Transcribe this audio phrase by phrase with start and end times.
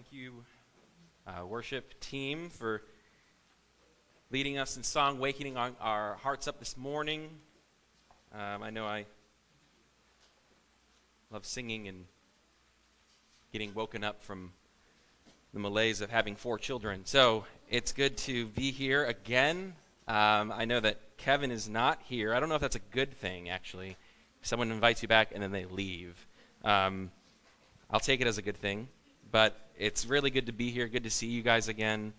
[0.00, 0.32] Thank you,
[1.26, 2.80] uh, worship team, for
[4.30, 5.22] leading us in song,
[5.58, 7.28] our, our hearts up this morning.
[8.32, 9.04] Um, I know I
[11.30, 12.06] love singing and
[13.52, 14.52] getting woken up from
[15.52, 17.02] the malaise of having four children.
[17.04, 19.74] So it's good to be here again.
[20.08, 22.32] Um, I know that Kevin is not here.
[22.32, 23.98] I don't know if that's a good thing, actually.
[24.40, 26.26] Someone invites you back and then they leave.
[26.64, 27.10] Um,
[27.90, 28.88] I'll take it as a good thing.
[29.30, 30.86] But it's really good to be here.
[30.88, 32.12] Good to see you guys again.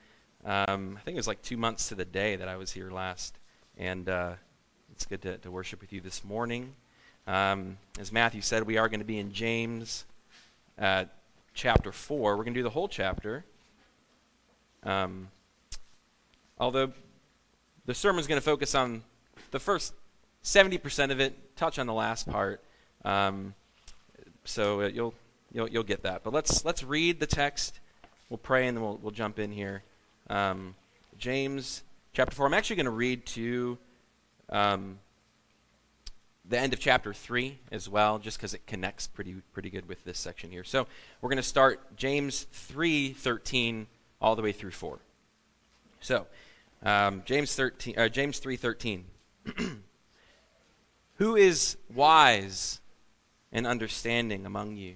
[0.43, 2.89] Um, I think it was like two months to the day that I was here
[2.89, 3.37] last.
[3.77, 4.33] And uh,
[4.91, 6.73] it's good to, to worship with you this morning.
[7.27, 10.05] Um, as Matthew said, we are going to be in James
[10.79, 11.05] uh,
[11.53, 12.35] chapter 4.
[12.35, 13.45] We're going to do the whole chapter.
[14.81, 15.29] Um,
[16.59, 16.91] although
[17.85, 19.03] the sermon is going to focus on
[19.51, 19.93] the first
[20.43, 22.63] 70% of it, touch on the last part.
[23.05, 23.53] Um,
[24.45, 25.13] so uh, you'll
[25.51, 26.23] you'll, you'll get that.
[26.23, 27.79] But let's, let's read the text.
[28.29, 29.83] We'll pray and then we'll, we'll jump in here.
[30.29, 30.75] Um,
[31.17, 32.45] James chapter 4.
[32.47, 33.77] I'm actually going to read to
[34.49, 34.99] um,
[36.47, 40.03] the end of chapter 3 as well, just because it connects pretty, pretty good with
[40.03, 40.63] this section here.
[40.63, 40.87] So
[41.21, 43.87] we're going to start James 3 13
[44.21, 44.99] all the way through 4.
[45.99, 46.27] So,
[46.83, 49.05] um, James, 13, uh, James 3 13.
[51.15, 52.81] Who is wise
[53.51, 54.95] and understanding among you?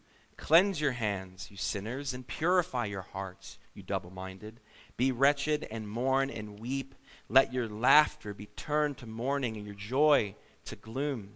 [0.41, 4.59] Cleanse your hands, you sinners, and purify your hearts, you double minded.
[4.97, 6.95] Be wretched and mourn and weep.
[7.29, 10.33] Let your laughter be turned to mourning and your joy
[10.65, 11.33] to gloom.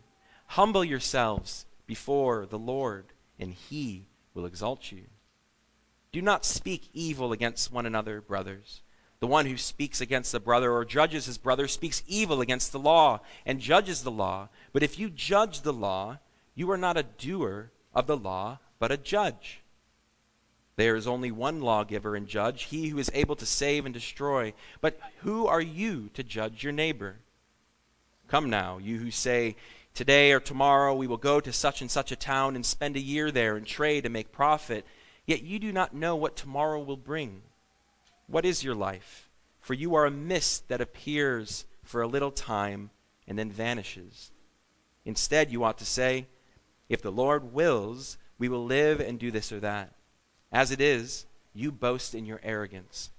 [0.47, 3.05] Humble yourselves before the Lord,
[3.37, 5.03] and he will exalt you.
[6.11, 8.81] Do not speak evil against one another, brothers.
[9.19, 12.79] The one who speaks against a brother or judges his brother speaks evil against the
[12.79, 14.49] law and judges the law.
[14.73, 16.17] But if you judge the law,
[16.55, 19.61] you are not a doer of the law, but a judge.
[20.75, 24.53] There is only one lawgiver and judge, he who is able to save and destroy.
[24.81, 27.17] But who are you to judge your neighbor?
[28.27, 29.55] Come now, you who say,
[29.93, 33.01] Today or tomorrow we will go to such and such a town and spend a
[33.01, 34.85] year there and trade and make profit,
[35.25, 37.43] yet you do not know what tomorrow will bring.
[38.27, 39.29] What is your life?
[39.61, 42.89] For you are a mist that appears for a little time
[43.25, 44.31] and then vanishes.
[45.05, 46.27] Instead, you ought to say,
[46.89, 49.93] If the Lord wills, we will live and do this or that.
[50.51, 53.11] As it is, you boast in your arrogance.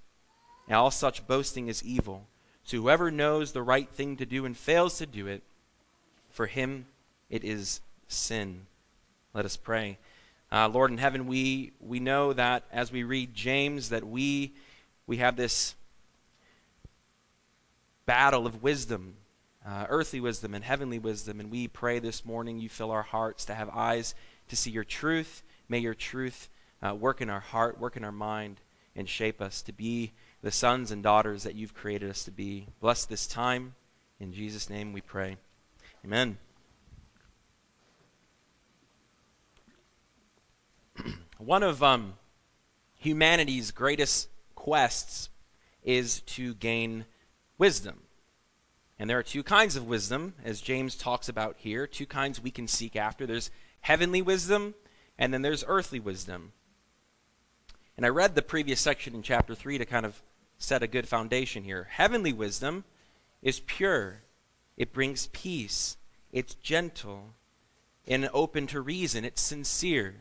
[0.67, 2.27] And all such boasting is evil.
[2.63, 5.41] So whoever knows the right thing to do and fails to do it,
[6.29, 6.85] for him
[7.29, 8.67] it is sin.
[9.33, 9.97] Let us pray.
[10.51, 14.53] Uh, Lord in heaven, we, we know that as we read James, that we,
[15.05, 15.75] we have this
[18.05, 19.15] battle of wisdom,
[19.65, 21.39] uh, earthly wisdom and heavenly wisdom.
[21.39, 24.15] And we pray this morning you fill our hearts to have eyes
[24.47, 25.43] to see your truth.
[25.69, 26.49] May your truth
[26.81, 28.61] uh, work in our heart, work in our mind,
[28.95, 30.11] and shape us to be
[30.41, 32.67] the sons and daughters that you've created us to be.
[32.79, 33.75] Bless this time.
[34.19, 35.37] In Jesus' name we pray.
[36.05, 36.37] Amen.
[41.37, 42.13] One of um,
[42.95, 45.29] humanity's greatest quests
[45.83, 47.05] is to gain
[47.57, 48.01] wisdom.
[48.99, 52.49] And there are two kinds of wisdom, as James talks about here, two kinds we
[52.49, 53.27] can seek after.
[53.27, 53.51] There's
[53.81, 54.75] heavenly wisdom,
[55.17, 56.51] and then there's earthly wisdom.
[57.95, 60.21] And I read the previous section in chapter 3 to kind of
[60.57, 61.87] set a good foundation here.
[61.91, 62.83] Heavenly wisdom
[63.41, 64.21] is pure,
[64.75, 65.97] it brings peace,
[66.31, 67.33] it's gentle,
[68.07, 70.15] and open to reason, it's sincere,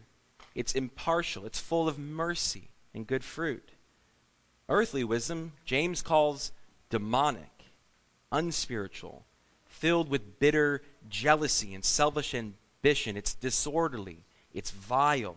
[0.55, 3.71] it's impartial, it's full of mercy and good fruit.
[4.69, 6.53] Earthly wisdom, James calls
[6.91, 7.57] demonic
[8.33, 9.25] unspiritual,
[9.65, 12.66] filled with bitter jealousy and selfish ambition.
[12.87, 15.37] It's disorderly, it's vile.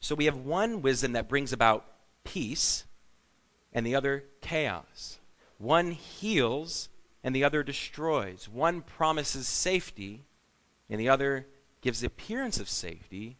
[0.00, 1.84] So we have one wisdom that brings about
[2.24, 2.84] peace,
[3.72, 5.18] and the other chaos.
[5.58, 6.88] One heals,
[7.22, 8.48] and the other destroys.
[8.48, 10.24] One promises safety,
[10.88, 11.46] and the other
[11.82, 13.36] gives the appearance of safety,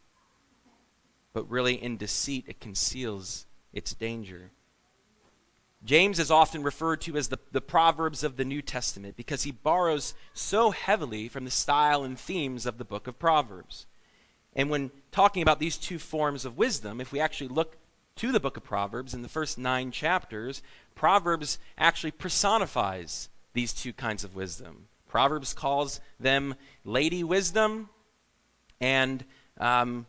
[1.33, 4.51] but really in deceit it conceals its danger.
[5.85, 9.53] James is often referred to as the, the Proverbs of the New Testament because he
[9.53, 13.87] borrows so heavily from the style and themes of the book of Proverbs.
[14.55, 17.77] And when talking about these two forms of wisdom, if we actually look
[18.17, 20.63] to the book of Proverbs in the first nine chapters,
[20.95, 24.89] Proverbs actually personifies these two kinds of wisdom.
[25.09, 27.91] Proverbs calls them lady wisdom,
[28.81, 29.25] and
[29.59, 30.07] um,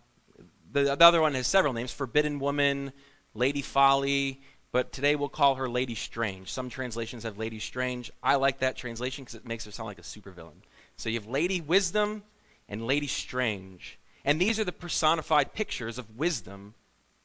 [0.71, 2.93] the, the other one has several names forbidden woman,
[3.33, 4.41] lady folly,
[4.71, 6.51] but today we'll call her Lady Strange.
[6.51, 8.11] Some translations have Lady Strange.
[8.21, 10.61] I like that translation because it makes her sound like a supervillain.
[10.97, 12.23] So you have Lady Wisdom
[12.67, 13.97] and Lady Strange.
[14.25, 16.73] And these are the personified pictures of wisdom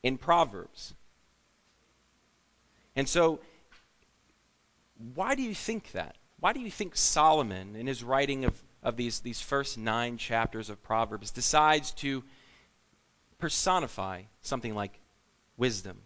[0.02, 0.94] in Proverbs.
[2.94, 3.40] And so,
[5.14, 6.16] why do you think that?
[6.38, 10.70] Why do you think Solomon, in his writing of, of these, these first nine chapters
[10.70, 12.22] of Proverbs, decides to
[13.38, 15.00] personify something like
[15.56, 16.02] wisdom?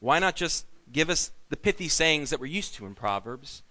[0.00, 3.62] Why not just give us the pithy sayings that we're used to in Proverbs.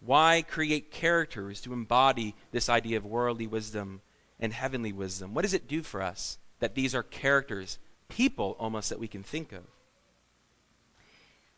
[0.00, 4.00] Why create characters to embody this idea of worldly wisdom
[4.38, 5.34] and heavenly wisdom?
[5.34, 7.78] What does it do for us that these are characters,
[8.08, 9.64] people almost that we can think of?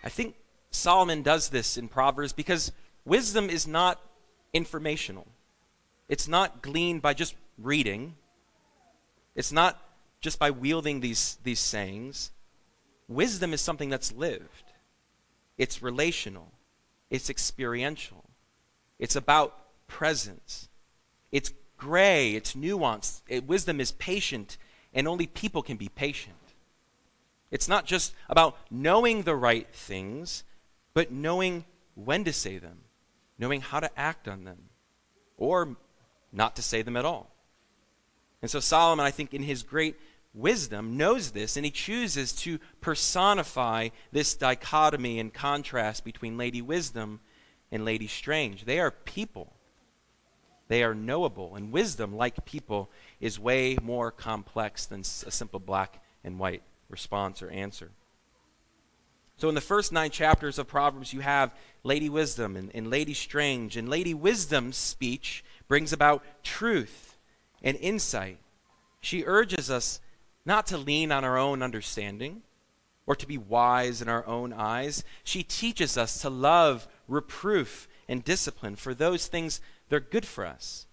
[0.02, 0.34] I think
[0.70, 2.72] Solomon does this in Proverbs because
[3.04, 4.00] wisdom is not
[4.52, 5.26] informational.
[6.08, 8.16] It's not gleaned by just reading.
[9.36, 9.80] It's not
[10.20, 12.32] just by wielding these, these sayings.
[13.08, 14.61] Wisdom is something that's lived.
[15.62, 16.50] It's relational,
[17.08, 18.24] it's experiential,
[18.98, 19.56] it's about
[19.86, 20.68] presence,
[21.30, 23.20] it's gray, it's nuanced.
[23.28, 24.58] It, wisdom is patient,
[24.92, 26.34] and only people can be patient.
[27.52, 30.42] It's not just about knowing the right things,
[30.94, 31.64] but knowing
[31.94, 32.78] when to say them,
[33.38, 34.64] knowing how to act on them,
[35.36, 35.76] or
[36.32, 37.30] not to say them at all.
[38.40, 39.94] And so Solomon, I think, in his great
[40.34, 47.20] wisdom knows this and he chooses to personify this dichotomy and contrast between Lady Wisdom
[47.70, 48.64] and Lady Strange.
[48.64, 49.52] They are people,
[50.69, 56.03] they are knowable, and wisdom, like people, is way more complex than a simple black
[56.24, 57.91] and white response or answer.
[59.36, 63.15] So, in the first nine chapters of Proverbs, you have Lady Wisdom and, and Lady
[63.15, 63.77] Strange.
[63.77, 67.17] And Lady Wisdom's speech brings about truth
[67.62, 68.39] and insight.
[69.01, 70.01] She urges us
[70.44, 72.43] not to lean on our own understanding
[73.06, 75.05] or to be wise in our own eyes.
[75.25, 80.87] She teaches us to love, reproof, and discipline, for those things they're good for us.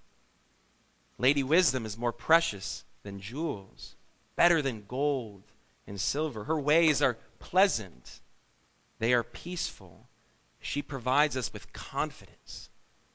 [1.18, 3.96] Lady Wisdom is more precious than jewels,
[4.36, 5.44] better than gold
[5.86, 6.46] and silver.
[6.46, 8.22] Her ways are pleasant,
[9.00, 10.08] they are peaceful.
[10.62, 12.70] She provides us with confidence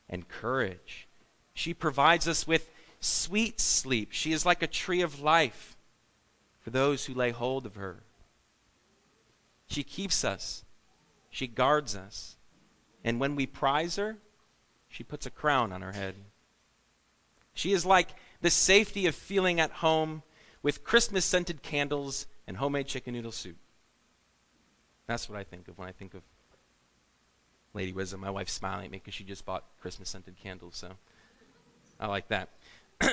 [0.09, 1.07] and courage.
[1.53, 4.13] She provides us with sweet sleep.
[4.13, 5.74] She is like a tree of life
[6.65, 8.03] for those who lay hold of her.
[9.67, 10.65] She keeps us,
[11.31, 12.37] she guards us,
[13.05, 14.17] and when we prize her,
[14.89, 16.15] she puts a crown on her head.
[17.53, 20.23] She is like the safety of feeling at home
[20.63, 23.57] with Christmas scented candles and homemade chicken noodle soup.
[25.07, 26.23] That's what I think of when I think of
[27.75, 28.21] Lady Wisdom.
[28.21, 30.93] My wife's smiling at me because she just bought Christmas scented candles, so
[32.01, 32.49] I like that.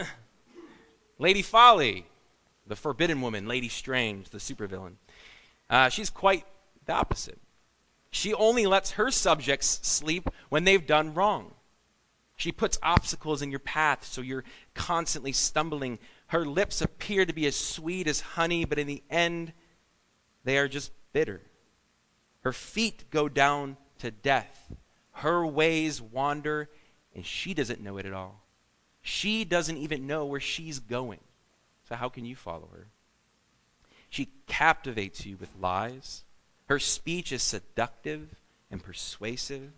[1.20, 2.06] Lady Folly
[2.72, 4.94] the forbidden woman, Lady Strange, the supervillain.
[5.70, 6.46] Uh, she's quite
[6.86, 7.38] the opposite.
[8.12, 11.52] She only lets her subjects sleep when they've done wrong.
[12.38, 16.00] She puts obstacles in your path so you're constantly stumbling.
[16.28, 19.52] Her lips appear to be as sweet as honey, but in the end,
[20.46, 21.42] they are just bitter.
[22.40, 24.72] Her feet go down to death.
[25.12, 26.70] Her ways wander,
[27.14, 28.46] and she doesn't know it at all.
[29.02, 31.20] She doesn't even know where she's going.
[31.92, 32.88] So, how can you follow her?
[34.10, 36.24] She captivates you with lies.
[36.68, 38.34] Her speech is seductive
[38.70, 39.74] and persuasive.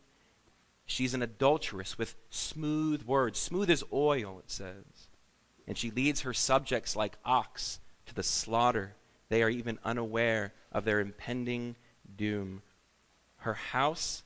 [0.86, 5.08] She's an adulteress with smooth words, smooth as oil, it says.
[5.68, 8.94] And she leads her subjects like ox to the slaughter.
[9.30, 11.76] They are even unaware of their impending
[12.16, 12.62] doom.
[13.38, 14.22] Her house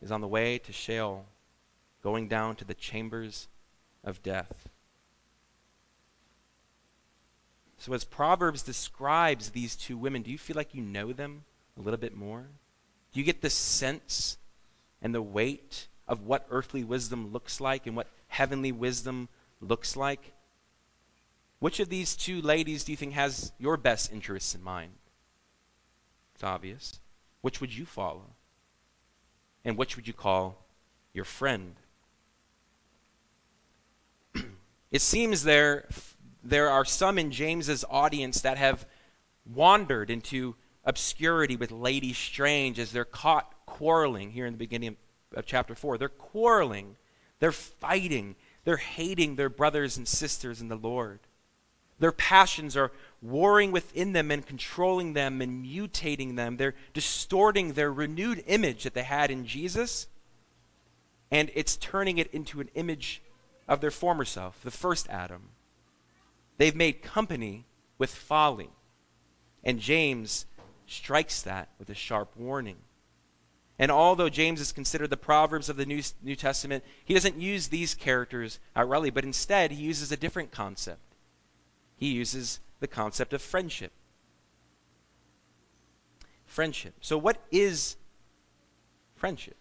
[0.00, 1.24] is on the way to Sheol,
[2.04, 3.48] going down to the chambers
[4.04, 4.68] of death.
[7.82, 11.42] So, as Proverbs describes these two women, do you feel like you know them
[11.76, 12.46] a little bit more?
[13.12, 14.38] Do you get the sense
[15.02, 19.28] and the weight of what earthly wisdom looks like and what heavenly wisdom
[19.60, 20.32] looks like?
[21.58, 24.92] Which of these two ladies do you think has your best interests in mind?
[26.36, 27.00] It's obvious.
[27.40, 28.26] Which would you follow?
[29.64, 30.64] And which would you call
[31.12, 31.74] your friend?
[34.92, 35.88] it seems there,
[36.42, 38.86] there are some in James's audience that have
[39.44, 44.96] wandered into obscurity with Lady Strange as they're caught quarreling here in the beginning
[45.34, 45.98] of chapter 4.
[45.98, 46.96] They're quarreling,
[47.38, 51.20] they're fighting, they're hating their brothers and sisters in the Lord.
[51.98, 56.56] Their passions are warring within them and controlling them and mutating them.
[56.56, 60.08] They're distorting their renewed image that they had in Jesus,
[61.30, 63.22] and it's turning it into an image
[63.68, 65.50] of their former self, the first Adam.
[66.62, 67.66] They've made company
[67.98, 68.70] with folly.
[69.64, 70.46] And James
[70.86, 72.76] strikes that with a sharp warning.
[73.78, 77.68] And although James is considered the Proverbs of the New, New Testament, he doesn't use
[77.68, 81.00] these characters outrightly, but instead he uses a different concept
[82.02, 83.92] he uses the concept of friendship.
[86.46, 86.94] Friendship.
[87.00, 87.96] So, what is
[89.14, 89.56] friendship?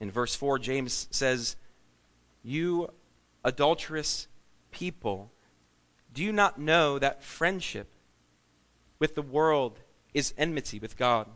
[0.00, 1.56] In verse 4, James says,
[2.42, 2.90] You
[3.42, 4.28] adulterous
[4.70, 5.30] people,
[6.12, 7.92] do you not know that friendship
[8.98, 9.78] with the world
[10.12, 11.26] is enmity with God?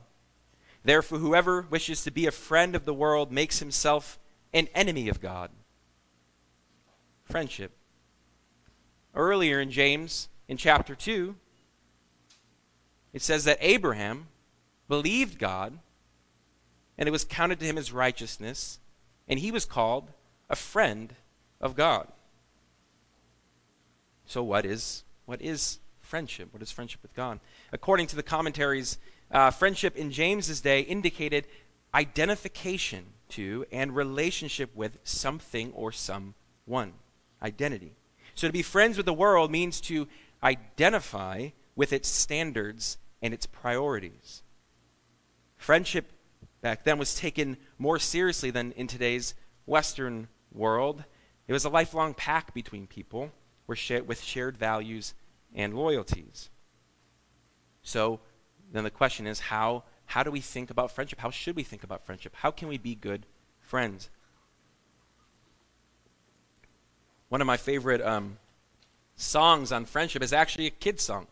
[0.83, 4.19] Therefore, whoever wishes to be a friend of the world makes himself
[4.53, 5.51] an enemy of God.
[7.25, 7.73] Friendship
[9.15, 11.35] earlier in James, in chapter 2,
[13.13, 14.27] it says that Abraham
[14.89, 15.79] believed God,
[16.99, 18.79] and it was counted to him as righteousness,
[19.29, 20.11] and he was called
[20.51, 21.15] a friend
[21.61, 22.09] of God.
[24.27, 26.49] So, what is, what is friendship?
[26.53, 27.41] What is friendship with God?
[27.73, 28.99] According to the commentaries,
[29.31, 31.47] uh, friendship in James's day indicated
[31.95, 36.93] identification to and relationship with something or someone.
[37.43, 37.93] Identity.
[38.35, 40.09] So to be friends with the world means to
[40.43, 44.43] identify with its standards and its priorities.
[45.57, 46.13] Friendship
[46.61, 49.35] back then was taken more seriously than in today's
[49.67, 51.05] Western world.
[51.47, 53.31] It was a lifelong pact between people
[53.67, 55.15] with shared values
[55.55, 56.51] and loyalties.
[57.83, 58.21] So
[58.73, 61.21] then the question is how, how do we think about friendship?
[61.21, 62.35] How should we think about friendship?
[62.37, 63.27] How can we be good
[63.61, 64.11] friends?
[67.29, 68.39] One of my favorite um,
[69.17, 71.27] songs on friendship is actually a kid's song.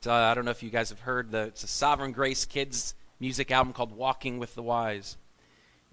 [0.00, 2.94] So, I don't know if you guys have heard the it's a Sovereign Grace kids
[3.18, 5.18] music album called Walking with the Wise,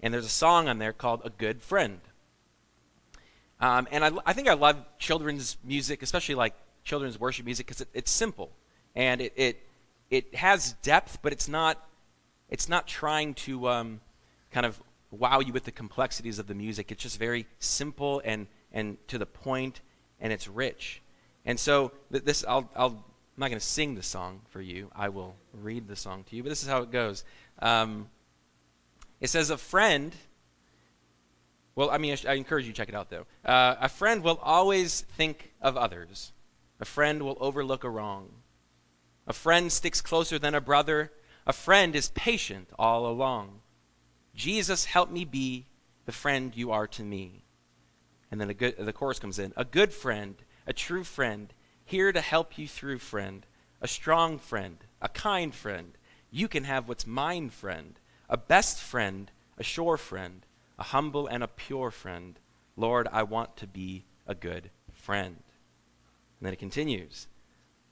[0.00, 2.00] and there's a song on there called "A Good Friend."
[3.60, 7.80] Um, and I, I, think I love children's music, especially like children's worship music, because
[7.80, 8.52] it, it's simple
[8.94, 9.64] and it, it
[10.10, 11.88] it has depth, but it's not
[12.48, 14.00] it's not trying to um,
[14.50, 16.90] kind of wow you with the complexities of the music.
[16.90, 19.80] It's just very simple and and to the point,
[20.20, 21.00] and it's rich.
[21.44, 24.90] And so this, I'll, I'll, I'm not going to sing the song for you.
[24.94, 27.24] I will read the song to you, but this is how it goes.
[27.60, 28.08] Um,
[29.20, 30.14] it says, "A friend."
[31.78, 33.24] Well, I mean, I, I encourage you to check it out, though.
[33.44, 36.32] Uh, a friend will always think of others.
[36.80, 38.30] A friend will overlook a wrong.
[39.28, 41.12] A friend sticks closer than a brother.
[41.46, 43.60] A friend is patient all along.
[44.34, 45.66] Jesus, help me be
[46.04, 47.44] the friend you are to me.
[48.32, 49.52] And then good, the chorus comes in.
[49.56, 50.34] A good friend,
[50.66, 51.54] a true friend,
[51.84, 53.46] here to help you through, friend.
[53.80, 55.92] A strong friend, a kind friend.
[56.32, 58.00] You can have what's mine, friend.
[58.28, 60.44] A best friend, a sure friend,
[60.78, 62.38] a humble and a pure friend.
[62.76, 65.36] Lord, I want to be a good friend.
[66.38, 67.26] And then it continues.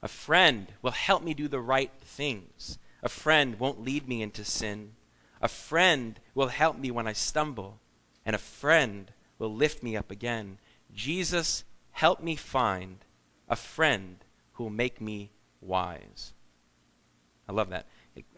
[0.01, 2.77] A friend will help me do the right things.
[3.03, 4.93] A friend won't lead me into sin.
[5.41, 7.79] A friend will help me when I stumble.
[8.25, 10.59] And a friend will lift me up again.
[10.93, 12.99] Jesus, help me find
[13.49, 14.17] a friend
[14.53, 16.33] who will make me wise.
[17.47, 17.87] I love that.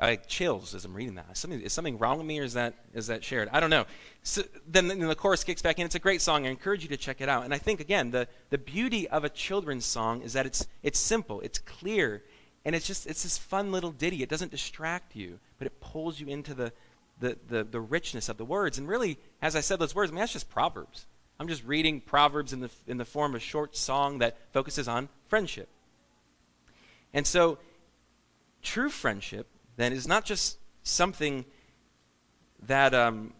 [0.01, 1.27] I chills as I'm reading that.
[1.31, 3.49] Is something, is something wrong with me, or is that is that shared?
[3.51, 3.85] I don't know.
[4.23, 5.85] So then, then the chorus kicks back in.
[5.85, 6.45] It's a great song.
[6.45, 7.45] I encourage you to check it out.
[7.45, 10.99] And I think again, the the beauty of a children's song is that it's it's
[10.99, 12.23] simple, it's clear,
[12.65, 14.23] and it's just it's this fun little ditty.
[14.23, 16.71] It doesn't distract you, but it pulls you into the
[17.19, 18.77] the the, the richness of the words.
[18.77, 20.11] And really, as I said, those words.
[20.11, 21.05] I mean, that's just proverbs.
[21.39, 24.87] I'm just reading proverbs in the in the form of a short song that focuses
[24.87, 25.69] on friendship.
[27.13, 27.57] And so,
[28.61, 29.47] true friendship
[29.79, 31.45] then is not just something
[32.67, 33.33] that, um,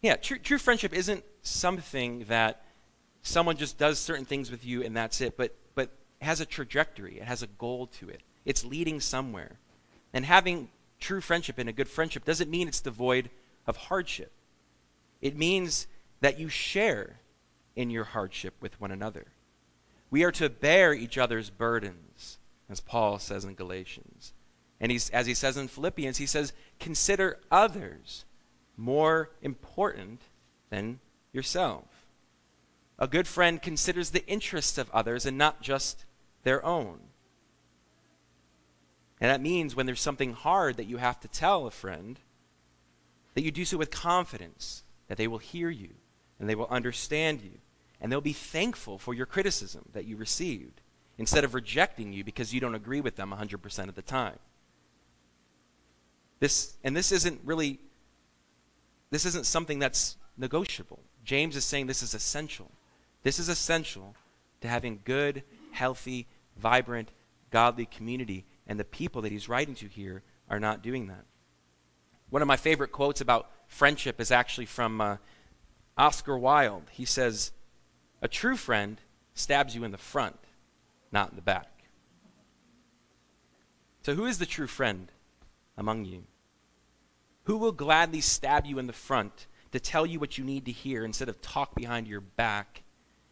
[0.00, 2.62] yeah, true, true friendship isn't something that
[3.22, 5.90] someone just does certain things with you and that's it, but, but
[6.20, 9.58] has a trajectory, it has a goal to it, it's leading somewhere.
[10.12, 10.68] And having
[11.00, 13.30] true friendship and a good friendship doesn't mean it's devoid
[13.66, 14.32] of hardship.
[15.20, 15.86] It means
[16.20, 17.20] that you share
[17.74, 19.26] in your hardship with one another.
[20.10, 22.38] We are to bear each other's burdens,
[22.72, 24.32] as Paul says in Galatians.
[24.80, 28.24] And he's, as he says in Philippians, he says, consider others
[28.76, 30.22] more important
[30.70, 30.98] than
[31.32, 31.84] yourself.
[32.98, 36.04] A good friend considers the interests of others and not just
[36.42, 36.98] their own.
[39.20, 42.18] And that means when there's something hard that you have to tell a friend,
[43.34, 45.90] that you do so with confidence, that they will hear you
[46.40, 47.58] and they will understand you
[48.00, 50.81] and they'll be thankful for your criticism that you received
[51.18, 54.38] instead of rejecting you because you don't agree with them 100% of the time.
[56.40, 57.78] This, and this isn't really,
[59.10, 61.00] this isn't something that's negotiable.
[61.24, 62.70] James is saying this is essential.
[63.22, 64.16] This is essential
[64.60, 66.26] to having good, healthy,
[66.56, 67.10] vibrant,
[67.50, 68.44] godly community.
[68.66, 71.24] And the people that he's writing to here are not doing that.
[72.30, 75.16] One of my favorite quotes about friendship is actually from uh,
[75.96, 76.90] Oscar Wilde.
[76.90, 77.52] He says,
[78.20, 79.00] a true friend
[79.34, 80.38] stabs you in the front,
[81.12, 81.68] not in the back.
[84.02, 85.12] So, who is the true friend
[85.76, 86.24] among you?
[87.44, 90.72] Who will gladly stab you in the front to tell you what you need to
[90.72, 92.82] hear instead of talk behind your back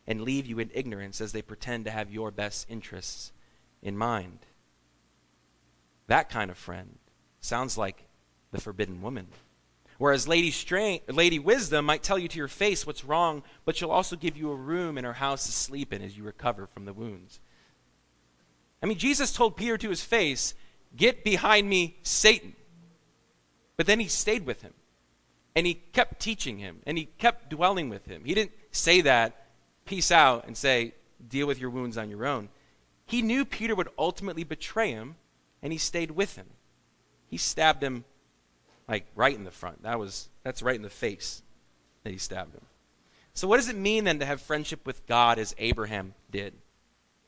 [0.07, 3.33] and leave you in ignorance as they pretend to have your best interests
[3.83, 4.41] in mind?
[6.07, 6.99] That kind of friend
[7.41, 8.05] sounds like
[8.51, 9.29] the forbidden woman.
[9.99, 10.53] Whereas Lady,
[11.09, 14.51] Lady Wisdom might tell you to your face what's wrong, but she'll also give you
[14.51, 17.39] a room in her house to sleep in as you recover from the wounds.
[18.83, 20.55] I mean, Jesus told Peter to his face,
[20.97, 22.55] Get behind me, Satan.
[23.77, 24.75] But then he stayed with him.
[25.55, 26.81] And he kept teaching him.
[26.87, 28.25] And he kept dwelling with him.
[28.25, 29.47] He didn't say that,
[29.85, 30.95] peace out, and say,
[31.29, 32.49] Deal with your wounds on your own.
[33.07, 35.17] He knew Peter would ultimately betray him,
[35.63, 36.47] and he stayed with him.
[37.27, 38.05] He stabbed him
[38.89, 39.83] like right in the front.
[39.83, 41.43] That was that's right in the face
[42.03, 42.65] that he stabbed him.
[43.35, 46.55] So what does it mean then to have friendship with God as Abraham did?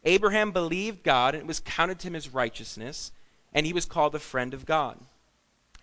[0.05, 3.13] Abraham believed God and it was counted to him as righteousness,
[3.53, 4.99] and he was called a friend of God.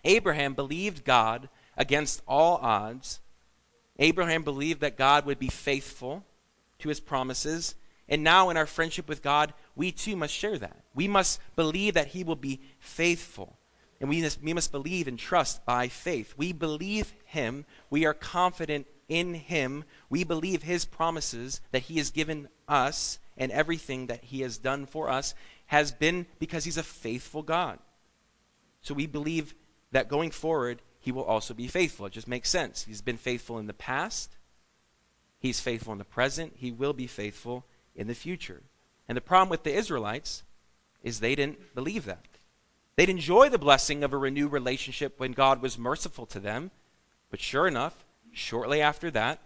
[0.04, 3.20] Abraham believed God against all odds.
[3.98, 6.24] Abraham believed that God would be faithful
[6.80, 7.74] to his promises.
[8.08, 10.84] And now, in our friendship with God, we too must share that.
[10.94, 13.56] We must believe that he will be faithful.
[14.00, 16.34] And we must, we must believe and trust by faith.
[16.36, 17.66] We believe Him.
[17.90, 19.84] We are confident in Him.
[20.08, 24.86] We believe His promises that He has given us and everything that He has done
[24.86, 25.34] for us
[25.66, 27.80] has been because He's a faithful God.
[28.82, 29.54] So we believe
[29.90, 32.06] that going forward, He will also be faithful.
[32.06, 32.84] It just makes sense.
[32.84, 34.36] He's been faithful in the past,
[35.40, 37.64] He's faithful in the present, He will be faithful
[37.96, 38.62] in the future.
[39.08, 40.44] And the problem with the Israelites
[41.02, 42.26] is they didn't believe that.
[42.96, 46.70] They'd enjoy the blessing of a renewed relationship when God was merciful to them.
[47.30, 49.40] But sure enough, shortly after that,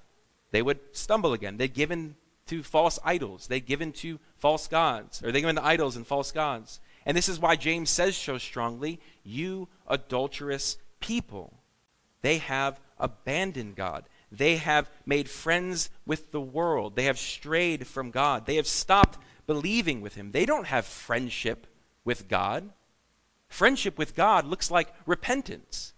[0.50, 1.56] they would stumble again.
[1.56, 3.46] They'd given to false idols.
[3.46, 6.80] They'd given to false gods, or they given to idols and false gods.
[7.06, 11.60] And this is why James says so strongly, you adulterous people.
[12.22, 14.04] They have abandoned God.
[14.32, 16.96] They have made friends with the world.
[16.96, 18.46] They have strayed from God.
[18.46, 20.32] They have stopped believing with Him.
[20.32, 21.66] They don't have friendship
[22.04, 22.70] with God.
[23.48, 25.92] Friendship with God looks like repentance.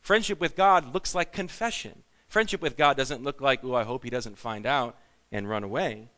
[0.00, 2.04] Friendship with God looks like confession.
[2.28, 4.96] Friendship with God doesn't look like, oh, I hope he doesn't find out
[5.32, 6.08] and run away.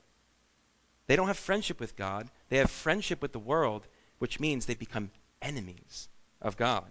[1.07, 2.31] They don't have friendship with God.
[2.49, 3.87] They have friendship with the world,
[4.19, 6.09] which means they become enemies
[6.41, 6.87] of God.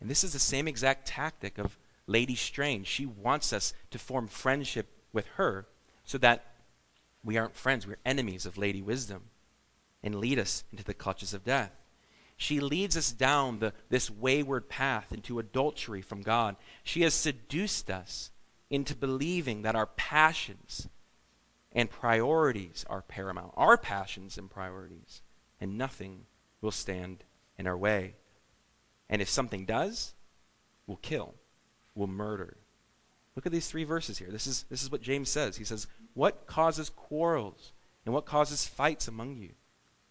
[0.00, 2.86] And this is the same exact tactic of Lady Strange.
[2.86, 5.66] She wants us to form friendship with her
[6.04, 6.44] so that
[7.24, 9.22] we aren't friends, we're enemies of Lady Wisdom
[10.02, 11.70] and lead us into the clutches of death.
[12.36, 16.56] She leads us down the, this wayward path into adultery from God.
[16.82, 18.31] She has seduced us
[18.72, 20.88] into believing that our passions
[21.72, 23.52] and priorities are paramount.
[23.54, 25.20] Our passions and priorities.
[25.60, 26.24] And nothing
[26.62, 27.22] will stand
[27.58, 28.14] in our way.
[29.10, 30.14] And if something does,
[30.86, 31.34] we'll kill,
[31.94, 32.56] we'll murder.
[33.36, 34.30] Look at these three verses here.
[34.30, 35.58] This is, this is what James says.
[35.58, 37.72] He says, What causes quarrels
[38.06, 39.50] and what causes fights among you?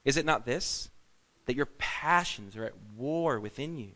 [0.06, 0.90] Is it not this?
[1.48, 3.94] That your passions are at war within you.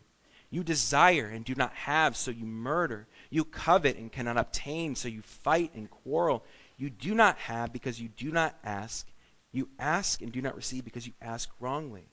[0.50, 3.06] You desire and do not have, so you murder.
[3.30, 6.44] You covet and cannot obtain, so you fight and quarrel.
[6.76, 9.08] You do not have because you do not ask.
[9.52, 12.08] You ask and do not receive because you ask wrongly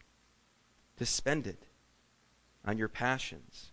[0.98, 1.64] to spend it
[2.66, 3.72] on your passions.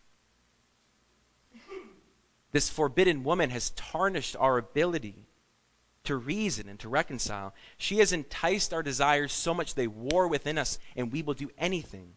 [2.53, 5.27] This forbidden woman has tarnished our ability
[6.05, 7.55] to reason and to reconcile.
[7.77, 11.51] She has enticed our desires so much they war within us, and we will do
[11.59, 12.15] anything.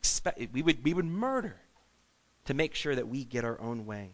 [0.00, 1.56] Expect, we, would, we would murder
[2.46, 4.12] to make sure that we get our own way.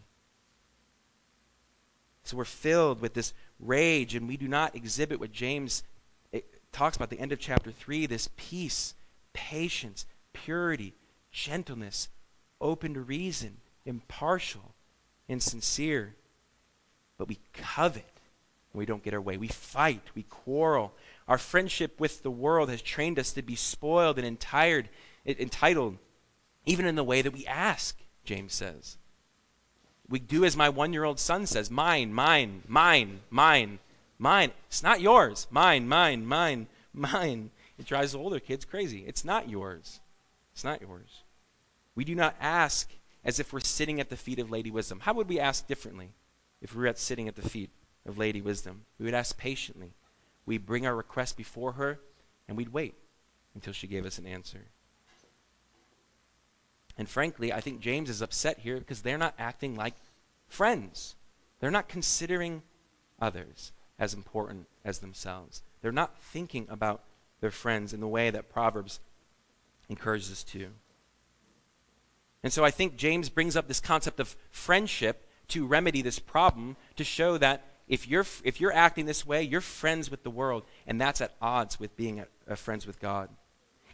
[2.23, 5.83] So we're filled with this rage, and we do not exhibit what James
[6.33, 8.95] eh, talks about the end of chapter 3 this peace,
[9.33, 10.93] patience, purity,
[11.31, 12.09] gentleness,
[12.59, 14.73] open to reason, impartial,
[15.29, 16.15] and sincere.
[17.17, 18.05] But we covet
[18.77, 19.37] we don't get our way.
[19.37, 20.93] We fight, we quarrel.
[21.27, 24.85] Our friendship with the world has trained us to be spoiled and entired,
[25.27, 25.97] entitled,
[26.65, 28.97] even in the way that we ask, James says.
[30.09, 33.79] We do as my one year old son says mine, mine, mine, mine,
[34.17, 34.51] mine.
[34.67, 35.47] It's not yours.
[35.51, 37.51] Mine, mine, mine, mine.
[37.77, 39.03] It drives the older kids crazy.
[39.05, 39.99] It's not yours.
[40.53, 41.23] It's not yours.
[41.93, 42.89] We do not ask
[43.23, 45.01] as if we're sitting at the feet of Lady Wisdom.
[45.01, 46.11] How would we ask differently
[46.61, 47.69] if we were at sitting at the feet
[48.05, 48.85] of Lady Wisdom.
[48.97, 49.93] We would ask patiently.
[50.45, 51.99] We'd bring our request before her,
[52.47, 52.95] and we'd wait
[53.53, 54.65] until she gave us an answer.
[56.97, 59.93] And frankly, I think James is upset here because they're not acting like
[60.47, 61.15] friends.
[61.59, 62.63] They're not considering
[63.19, 65.61] others as important as themselves.
[65.81, 67.03] They're not thinking about
[67.39, 68.99] their friends in the way that Proverbs
[69.89, 70.69] encourages us to.
[72.43, 76.75] And so I think James brings up this concept of friendship to remedy this problem
[76.95, 80.63] to show that if you're, if you're acting this way, you're friends with the world,
[80.85, 83.29] and that's at odds with being a uh, friends with God.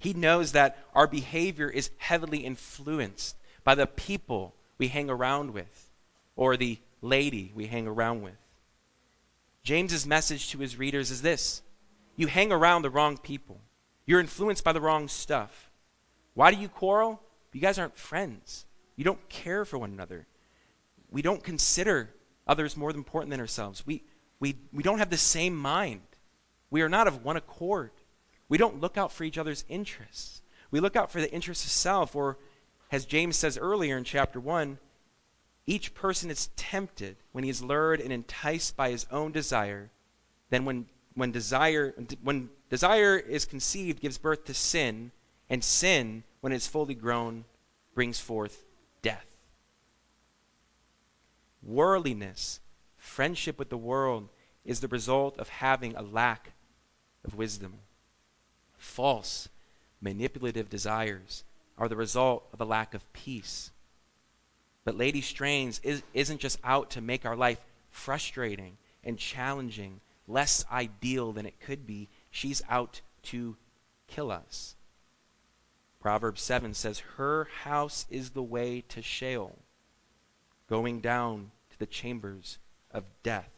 [0.04, 5.89] He knows that our behavior is heavily influenced by the people we hang around with
[6.36, 8.36] or the lady we hang around with.
[9.63, 11.62] James's message to his readers is this
[12.18, 13.62] You hang around the wrong people,
[14.06, 15.72] you're influenced by the wrong stuff.
[16.34, 17.22] Why do you quarrel?
[17.54, 18.66] You guys aren't friends.
[18.98, 20.28] You don't care for one another.
[21.12, 22.10] We don't consider
[22.46, 23.88] others more important than ourselves.
[23.88, 24.04] We,
[24.42, 26.02] we, we don't have the same mind.
[26.70, 27.92] We are not of one accord.
[28.54, 30.44] We don't look out for each other's interests.
[30.70, 32.38] We look out for the interests of self, or
[32.92, 34.78] as James says earlier in chapter 1,
[35.66, 39.89] each person is tempted when he is lured and enticed by his own desire.
[40.52, 40.86] Then when,
[41.16, 45.10] when desire when desire is conceived gives birth to sin,
[45.50, 47.46] and sin, when it is fully grown,
[47.96, 48.66] brings forth
[49.02, 49.36] death
[51.63, 52.60] worldliness,
[52.98, 54.30] friendship with the world,
[54.63, 56.54] is the result of having a lack
[57.26, 57.80] of wisdom.
[58.84, 59.48] False,
[60.02, 61.46] manipulative desires
[61.78, 63.72] are the result of a lack of peace.
[64.84, 70.65] But Lady Strange is, isn't just out to make our life frustrating and challenging, less
[70.69, 72.10] ideal than it could be.
[72.30, 73.56] She's out to
[74.08, 74.76] kill us.
[76.02, 79.58] Proverbs 7 says, Her house is the way to Sheol
[80.67, 82.60] going down to the chambers
[82.91, 83.50] of death.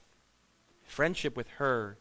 [0.84, 1.98] Friendship with her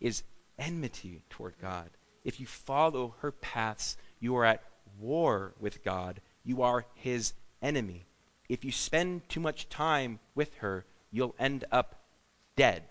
[0.00, 0.22] is
[0.58, 1.90] enmity toward God.
[2.26, 4.64] If you follow her paths, you are at
[4.98, 6.20] war with God.
[6.42, 8.04] You are his enemy.
[8.48, 12.02] If you spend too much time with her, you'll end up
[12.56, 12.82] dead.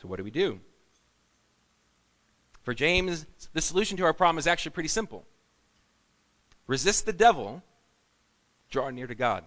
[0.00, 0.60] So, what do we do?
[2.62, 5.26] For James, the solution to our problem is actually pretty simple
[6.66, 7.62] resist the devil
[8.70, 9.44] draw near to God.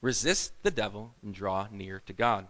[0.00, 2.48] Resist the devil and draw near to God.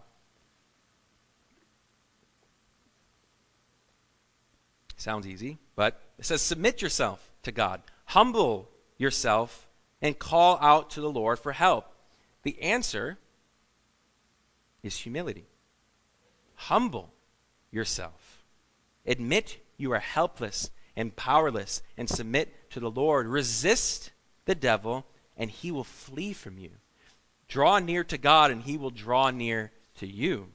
[4.99, 7.81] Sounds easy, but it says submit yourself to God.
[8.05, 9.67] Humble yourself
[10.01, 11.93] and call out to the Lord for help.
[12.43, 13.17] The answer
[14.83, 15.47] is humility.
[16.55, 17.13] Humble
[17.71, 18.43] yourself.
[19.05, 23.25] Admit you are helpless and powerless and submit to the Lord.
[23.27, 24.11] Resist
[24.43, 25.05] the devil
[25.37, 26.71] and he will flee from you.
[27.47, 30.49] Draw near to God, and he will draw near to you.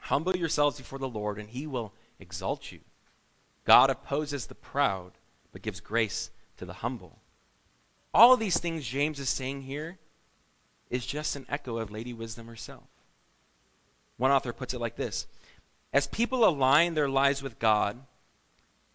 [0.00, 2.80] Humble yourselves before the Lord, and he will exalt you.
[3.66, 5.12] God opposes the proud,
[5.52, 7.18] but gives grace to the humble.
[8.14, 9.98] All of these things James is saying here
[10.88, 12.84] is just an echo of Lady Wisdom herself.
[14.16, 15.26] One author puts it like this
[15.92, 17.98] As people align their lives with God,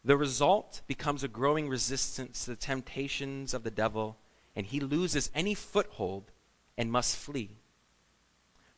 [0.04, 4.18] the result becomes a growing resistance to the temptations of the devil,
[4.56, 6.32] and he loses any foothold
[6.78, 7.52] and must flee.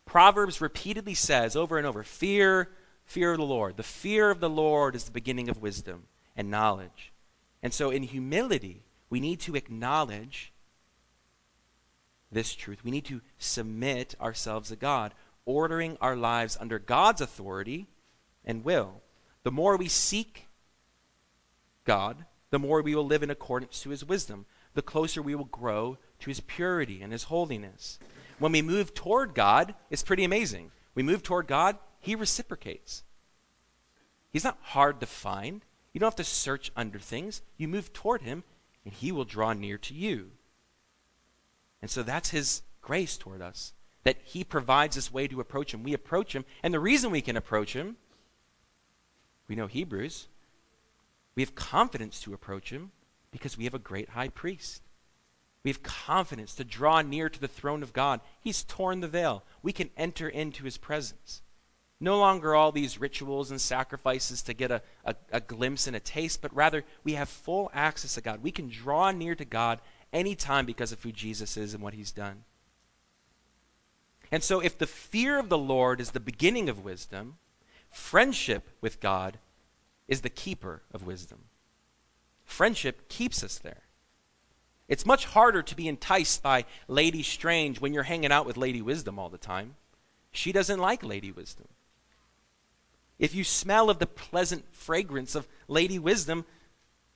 [0.05, 2.69] Proverbs repeatedly says over and over fear,
[3.05, 3.77] fear of the Lord.
[3.77, 6.03] The fear of the Lord is the beginning of wisdom
[6.35, 7.11] and knowledge.
[7.61, 10.51] And so, in humility, we need to acknowledge
[12.31, 12.83] this truth.
[12.83, 15.13] We need to submit ourselves to God,
[15.45, 17.87] ordering our lives under God's authority
[18.43, 19.01] and will.
[19.43, 20.47] The more we seek
[21.85, 25.45] God, the more we will live in accordance to his wisdom, the closer we will
[25.45, 27.99] grow to his purity and his holiness.
[28.39, 30.71] When we move toward God, it's pretty amazing.
[30.95, 33.03] We move toward God, he reciprocates.
[34.29, 35.61] He's not hard to find.
[35.93, 37.41] You don't have to search under things.
[37.55, 38.43] You move toward him,
[38.83, 40.31] and he will draw near to you.
[41.81, 43.71] And so that's his grace toward us,
[44.03, 45.83] that he provides this way to approach him.
[45.83, 47.95] We approach him, and the reason we can approach him,
[49.47, 50.27] we know Hebrews,
[51.35, 52.91] we have confidence to approach him
[53.31, 54.81] because we have a great high priest.
[55.63, 58.19] We have confidence to draw near to the throne of God.
[58.41, 59.43] He's torn the veil.
[59.61, 61.42] We can enter into his presence.
[62.03, 66.01] No longer all these rituals and sacrifices to get a, a, a, glimpse and a
[66.01, 68.43] taste, but rather we have full access to God.
[68.43, 69.79] We can draw near to God
[70.11, 72.43] anytime because of who Jesus is and what he's done.
[74.33, 77.37] And so, if the fear of the Lord is the beginning of wisdom,
[77.89, 79.37] friendship with God
[80.09, 81.45] is the keeper of wisdom.
[82.43, 83.83] Friendship keeps us there.
[84.89, 88.81] It's much harder to be enticed by Lady Strange when you're hanging out with Lady
[88.81, 89.75] Wisdom all the time.
[90.33, 91.69] She doesn't like Lady Wisdom.
[93.23, 96.43] If you smell of the pleasant fragrance of Lady Wisdom,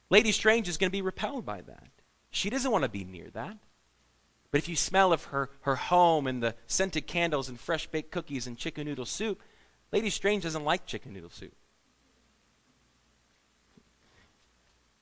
[0.09, 1.89] Lady Strange is going to be repelled by that.
[2.29, 3.57] She doesn't want to be near that.
[4.49, 8.11] But if you smell of her, her home and the scented candles and fresh baked
[8.11, 9.41] cookies and chicken noodle soup,
[9.91, 11.53] Lady Strange doesn't like chicken noodle soup.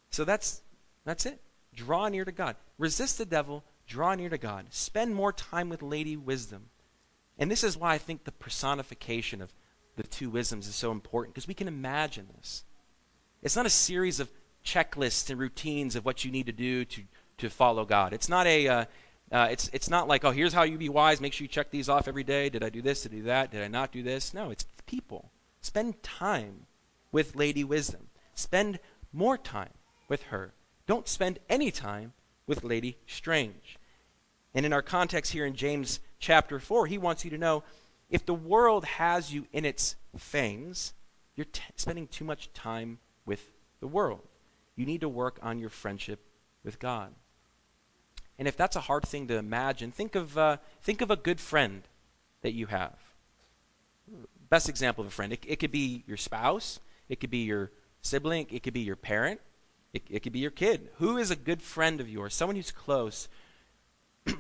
[0.10, 0.64] So that's
[1.04, 1.40] that's it.
[1.76, 2.56] Draw near to God.
[2.80, 4.66] Resist the devil, draw near to God.
[4.72, 6.72] Spend more time with Lady Wisdom.
[7.38, 9.54] And this is why I think the personification of
[9.96, 12.64] the two wisdoms is so important because we can imagine this.
[13.42, 14.30] It's not a series of
[14.66, 17.04] checklists and routines of what you need to do to,
[17.38, 18.14] to follow God.
[18.14, 18.86] It's not a uh,
[19.32, 21.22] uh, it's it's not like oh here's how you be wise.
[21.22, 22.50] Make sure you check these off every day.
[22.50, 23.04] Did I do this?
[23.04, 23.52] Did I do that?
[23.52, 24.34] Did I not do this?
[24.34, 25.32] No, it's people.
[25.62, 26.68] Spend time
[27.12, 28.08] with Lady Wisdom.
[28.36, 28.80] Spend
[29.12, 29.74] more time
[30.08, 30.54] with her.
[30.88, 32.14] Don't spend any time
[32.46, 33.78] with Lady Strange.
[34.54, 37.64] And in our context here in James chapter 4, he wants you to know
[38.10, 40.94] if the world has you in its fangs,
[41.36, 44.28] you're t- spending too much time with the world.
[44.76, 46.20] You need to work on your friendship
[46.64, 47.14] with God.
[48.38, 51.40] And if that's a hard thing to imagine, think of, uh, think of a good
[51.40, 51.84] friend
[52.42, 52.96] that you have.
[54.50, 55.34] Best example of a friend.
[55.34, 58.96] It, it could be your spouse, it could be your sibling, it could be your
[58.96, 59.40] parent,
[59.94, 60.90] it, it could be your kid.
[60.98, 62.36] Who is a good friend of yours?
[62.36, 63.30] Someone who's close.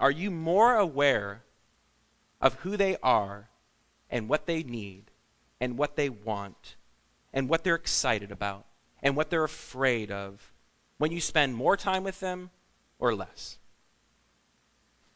[0.00, 1.42] are you more aware
[2.44, 3.48] of who they are
[4.10, 5.10] and what they need
[5.60, 6.76] and what they want
[7.32, 8.66] and what they're excited about
[9.02, 10.52] and what they're afraid of
[10.98, 12.50] when you spend more time with them
[12.98, 13.58] or less?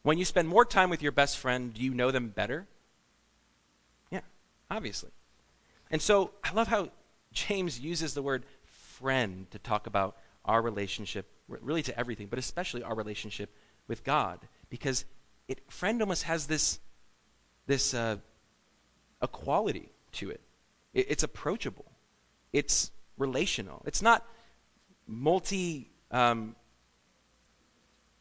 [0.01, 2.67] When you spend more time with your best friend, do you know them better?
[4.09, 4.21] Yeah,
[4.71, 5.11] obviously.
[5.91, 6.89] And so I love how
[7.31, 12.81] James uses the word friend to talk about our relationship, really to everything, but especially
[12.81, 13.51] our relationship
[13.87, 14.39] with God.
[14.69, 15.05] Because
[15.47, 16.79] it, friend almost has this,
[17.69, 18.17] this uh,
[19.21, 20.41] a quality to it.
[20.93, 21.05] it.
[21.09, 21.85] It's approachable.
[22.51, 23.83] It's relational.
[23.85, 24.25] It's not
[25.07, 25.91] multi.
[26.11, 26.55] Um,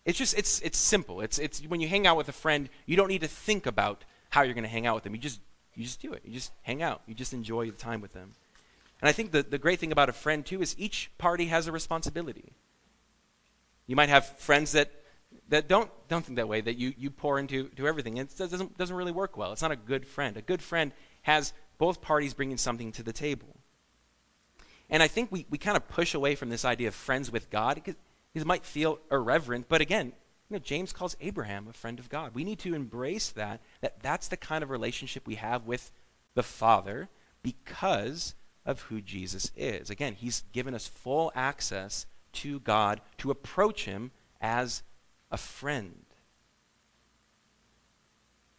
[0.04, 1.20] it's just it's it's simple.
[1.20, 4.04] It's it's when you hang out with a friend, you don't need to think about
[4.30, 5.14] how you're going to hang out with them.
[5.14, 5.40] You just
[5.74, 6.22] you just do it.
[6.24, 7.02] You just hang out.
[7.06, 8.34] You just enjoy the time with them.
[9.00, 11.68] And I think the, the great thing about a friend, too, is each party has
[11.68, 12.52] a responsibility.
[13.86, 14.90] You might have friends that,
[15.48, 18.18] that don't, don't think that way, that you, you pour into to everything.
[18.18, 19.52] It doesn't, doesn't really work well.
[19.52, 20.36] It's not a good friend.
[20.36, 23.56] A good friend has both parties bringing something to the table.
[24.90, 27.50] And I think we, we kind of push away from this idea of friends with
[27.50, 27.94] God because
[28.34, 29.68] it might feel irreverent.
[29.68, 30.12] But again,
[30.48, 32.34] you know, James calls Abraham a friend of God.
[32.34, 35.92] We need to embrace that, that that's the kind of relationship we have with
[36.34, 37.08] the Father
[37.42, 38.34] because
[38.64, 39.90] of who Jesus is.
[39.90, 44.82] Again, he's given us full access to God to approach him as
[45.30, 46.04] a friend.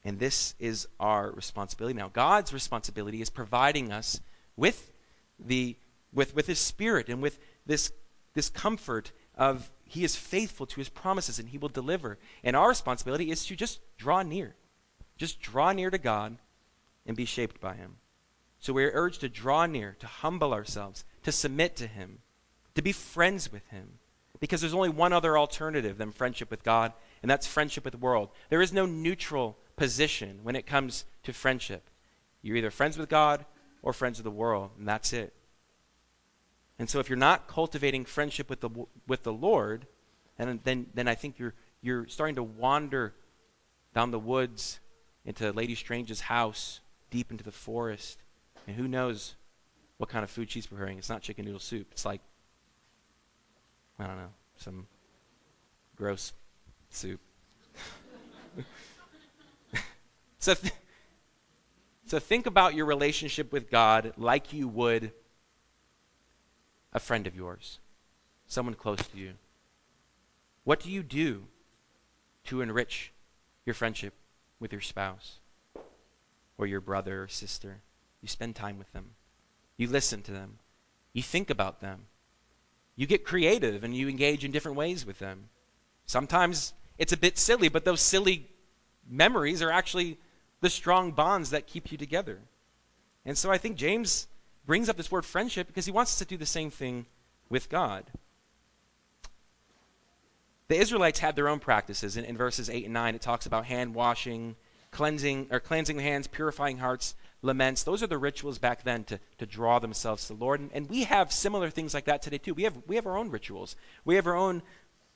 [0.03, 1.97] And this is our responsibility.
[1.97, 4.21] Now, God's responsibility is providing us
[4.55, 4.91] with
[5.39, 5.75] the
[6.12, 7.91] with, with his spirit and with this
[8.34, 12.17] this comfort of he is faithful to his promises and he will deliver.
[12.43, 14.55] And our responsibility is to just draw near.
[15.17, 16.38] Just draw near to God
[17.05, 17.97] and be shaped by him.
[18.60, 22.19] So we are urged to draw near, to humble ourselves, to submit to Him,
[22.75, 23.99] to be friends with Him.
[24.39, 27.99] Because there's only one other alternative than friendship with God, and that's friendship with the
[27.99, 28.30] world.
[28.49, 31.89] There is no neutral position when it comes to friendship.
[32.41, 33.45] You're either friends with God
[33.82, 35.34] or friends with the world, and that's it.
[36.78, 38.69] And so if you're not cultivating friendship with the,
[39.08, 39.86] with the Lord,
[40.38, 43.13] then, then, then I think you're, you're starting to wander
[43.93, 44.80] down the woods
[45.25, 46.80] into Lady Strange's house,
[47.12, 48.19] deep into the forest.
[48.65, 49.36] And who knows
[49.97, 50.97] what kind of food she's preparing?
[50.97, 51.88] It's not chicken noodle soup.
[51.91, 52.21] It's like,
[53.99, 54.88] I don't know, some
[55.95, 56.33] gross
[56.89, 57.19] soup.
[60.39, 60.73] so, th-
[62.05, 65.12] so think about your relationship with God like you would
[66.93, 67.79] a friend of yours,
[68.47, 69.33] someone close to you.
[70.63, 71.43] What do you do
[72.45, 73.12] to enrich
[73.65, 74.13] your friendship
[74.59, 75.39] with your spouse
[76.57, 77.81] or your brother or sister?
[78.21, 79.12] You spend time with them.
[79.77, 80.59] You listen to them.
[81.13, 82.05] You think about them.
[82.99, 85.47] You get creative and you engage in different ways with them.
[86.05, 88.49] Sometimes it's a bit silly, but those silly
[89.09, 90.17] memories are actually
[90.59, 92.39] the strong bonds that keep you together.
[93.25, 94.27] And so I think James
[94.65, 97.05] brings up this word friendship because he wants us to do the same thing
[97.47, 98.03] with God.
[100.67, 102.17] The Israelites had their own practices.
[102.17, 104.57] In, in verses 8 and 9, it talks about hand washing,
[104.91, 107.84] cleansing, or cleansing hands, purifying hearts, laments.
[107.84, 110.60] Those are the rituals back then to, to draw themselves to the Lord.
[110.60, 112.54] And, and we have similar things like that today, too.
[112.54, 113.75] We have, we have our own rituals,
[114.06, 114.62] we have our own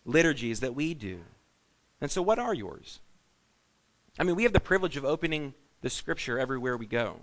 [0.06, 1.22] liturgies that we do.
[2.02, 3.00] And so, what are yours?
[4.20, 7.22] I mean, we have the privilege of opening the scripture everywhere we go.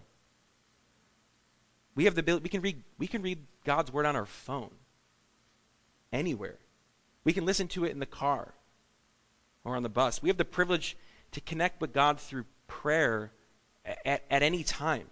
[1.95, 4.71] We have the ability, we can read, we can read God's word on our phone
[6.13, 6.59] anywhere.
[7.25, 8.55] We can listen to it in the car
[9.65, 10.23] or on the bus.
[10.23, 10.97] We have the privilege
[11.33, 13.33] to connect with God through prayer
[14.05, 15.07] at, at any time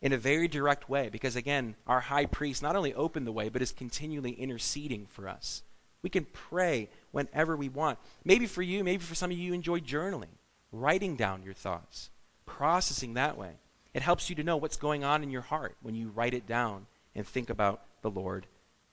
[0.00, 3.48] in a very direct way because, again, our high priest not only opened the way,
[3.48, 5.62] but is continually interceding for us.
[6.02, 7.98] We can pray whenever we want.
[8.24, 10.36] Maybe for you, maybe for some of you, you enjoy journaling,
[10.70, 12.10] writing down your thoughts,
[12.46, 13.54] processing that way.
[13.94, 16.46] It helps you to know what's going on in your heart when you write it
[16.46, 16.86] down
[17.16, 18.46] and think about the Lord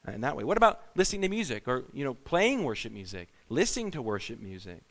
[0.07, 0.43] uh, in that way.
[0.43, 4.81] What about listening to music or, you know, playing worship music, listening to worship music?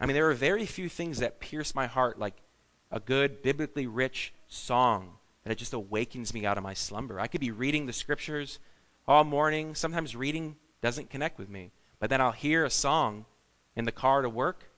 [0.00, 2.34] I mean, there are very few things that pierce my heart like
[2.90, 5.12] a good, biblically rich song
[5.44, 7.20] that just awakens me out of my slumber.
[7.20, 8.58] I could be reading the scriptures
[9.06, 9.74] all morning.
[9.74, 13.24] Sometimes reading doesn't connect with me, but then I'll hear a song
[13.76, 14.68] in the car to work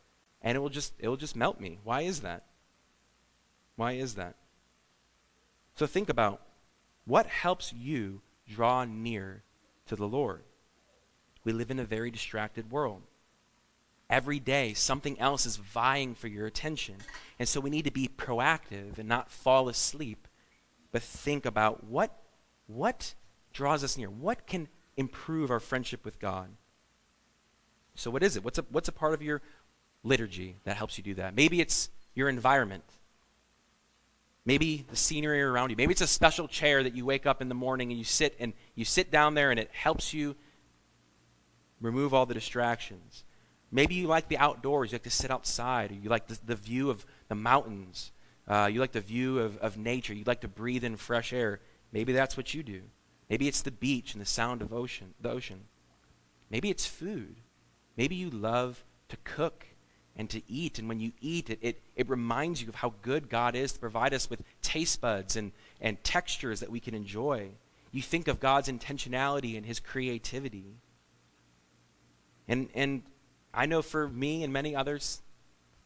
[0.42, 1.78] and it will just it will just melt me.
[1.84, 2.44] Why is that?
[3.76, 4.36] Why is that?
[5.74, 6.42] So think about
[7.04, 9.42] what helps you draw near
[9.86, 10.42] to the Lord.
[11.44, 13.02] We live in a very distracted world.
[14.10, 16.96] Every day, something else is vying for your attention.
[17.38, 20.26] And so we need to be proactive and not fall asleep,
[20.90, 22.20] but think about what,
[22.66, 23.14] what
[23.52, 24.10] draws us near?
[24.10, 26.48] What can improve our friendship with God?
[27.94, 28.44] So, what is it?
[28.44, 29.42] What's a, what's a part of your
[30.02, 31.36] liturgy that helps you do that?
[31.36, 32.84] Maybe it's your environment.
[34.44, 35.76] Maybe the scenery around you.
[35.76, 38.34] Maybe it's a special chair that you wake up in the morning and you sit
[38.40, 40.34] and you sit down there and it helps you
[41.80, 43.22] remove all the distractions.
[43.72, 44.90] Maybe you like the outdoors.
[44.90, 45.96] You like to sit outside.
[46.02, 48.12] You like the, the view of the mountains.
[48.48, 50.12] Uh, you like the view of, of nature.
[50.12, 51.60] You like to breathe in fresh air.
[51.92, 52.82] Maybe that's what you do.
[53.28, 55.60] Maybe it's the beach and the sound of ocean, the ocean.
[56.50, 57.36] Maybe it's food.
[57.96, 59.66] Maybe you love to cook
[60.16, 60.80] and to eat.
[60.80, 63.78] And when you eat, it, it, it reminds you of how good God is to
[63.78, 67.50] provide us with taste buds and, and textures that we can enjoy.
[67.92, 70.74] You think of God's intentionality and his creativity.
[72.48, 73.02] And, and
[73.52, 75.20] I know for me and many others,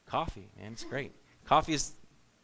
[0.06, 1.12] coffee, man, it's great.
[1.44, 1.92] Coffee is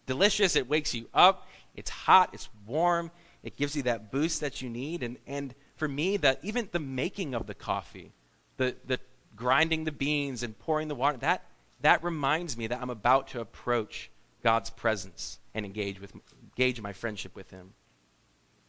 [0.07, 0.57] delicious.
[0.57, 1.49] It wakes you up.
[1.75, 2.31] It's hot.
[2.33, 3.11] It's warm.
[3.43, 5.03] It gives you that boost that you need.
[5.03, 8.13] And, and for me, that even the making of the coffee,
[8.57, 8.99] the, the
[9.37, 11.45] grinding the beans and pouring the water, that
[11.83, 14.11] that reminds me that I'm about to approach
[14.43, 17.73] God's presence and engage with engage my friendship with him.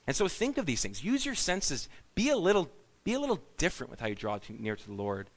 [0.07, 1.03] And so think of these things.
[1.03, 1.89] Use your senses.
[2.15, 2.69] Be a little
[3.03, 5.29] be a little different with how you draw to, near to the Lord.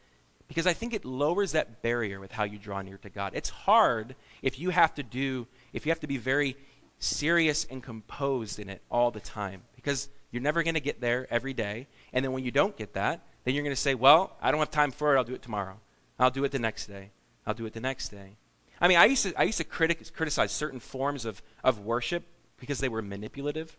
[0.54, 3.32] Because I think it lowers that barrier with how you draw near to God.
[3.34, 6.56] It's hard if you have to do if you have to be very
[7.00, 11.26] serious and composed in it all the time because you're never going to get there
[11.28, 11.88] every day.
[12.12, 14.60] And then when you don't get that, then you're going to say, "Well, I don't
[14.60, 15.18] have time for it.
[15.18, 15.80] I'll do it tomorrow.
[16.18, 17.10] I'll do it the next day."
[17.46, 18.36] I'll do it the next day.
[18.80, 22.24] I mean, I used to, I used to critic, criticize certain forms of, of worship
[22.58, 23.76] because they were manipulative.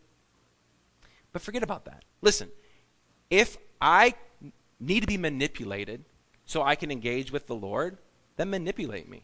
[1.33, 2.03] But forget about that.
[2.21, 2.49] Listen,
[3.29, 4.13] if I
[4.79, 6.05] need to be manipulated
[6.45, 7.97] so I can engage with the Lord,
[8.37, 9.23] then manipulate me.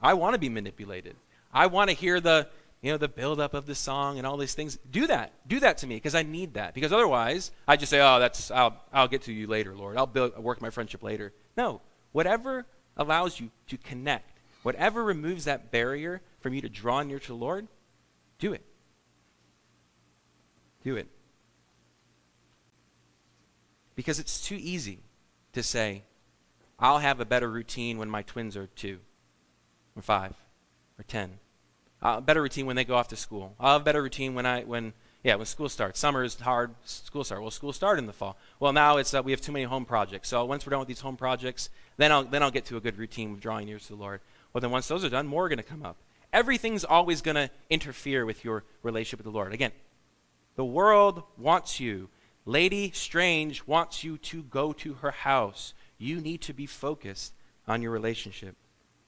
[0.00, 1.16] I want to be manipulated.
[1.52, 2.48] I want to hear the,
[2.82, 4.78] you know, the buildup of the song and all these things.
[4.90, 5.32] Do that.
[5.46, 6.74] Do that to me because I need that.
[6.74, 9.96] Because otherwise, I just say, oh, that's, I'll, I'll get to you later, Lord.
[9.96, 11.32] I'll build, work my friendship later.
[11.56, 11.80] No.
[12.12, 17.28] Whatever allows you to connect, whatever removes that barrier from you to draw near to
[17.28, 17.68] the Lord,
[18.38, 18.62] do it.
[20.82, 21.08] Do it.
[23.94, 24.98] Because it's too easy
[25.52, 26.02] to say,
[26.84, 28.98] I'll have a better routine when my twins are two,
[29.96, 30.34] or five,
[30.98, 31.38] or ten.
[32.02, 33.54] I'll a better routine when they go off to school.
[33.58, 35.98] I'll have a better routine when I when yeah when school starts.
[35.98, 36.74] Summer is hard.
[36.84, 37.40] School start.
[37.40, 38.36] Well, school start in the fall.
[38.60, 40.28] Well, now it's uh, we have too many home projects.
[40.28, 42.82] So once we're done with these home projects, then I'll then I'll get to a
[42.82, 44.20] good routine of drawing near to the Lord.
[44.52, 45.96] Well, then once those are done, more are going to come up.
[46.34, 49.54] Everything's always going to interfere with your relationship with the Lord.
[49.54, 49.72] Again,
[50.54, 52.10] the world wants you.
[52.44, 55.72] Lady Strange wants you to go to her house.
[55.98, 57.32] You need to be focused
[57.66, 58.56] on your relationship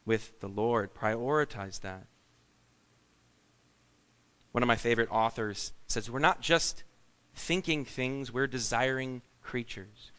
[0.05, 0.95] with the Lord.
[0.95, 2.07] Prioritize that.
[4.53, 6.85] One of my favorite authors says, We're not just
[7.35, 10.13] thinking things, we're desiring creatures.